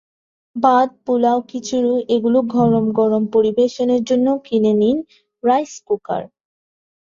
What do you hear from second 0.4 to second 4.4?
ভাত, পোলাও, খিচুড়ি এগুলো গরম গরম পরিবেশনের জন্য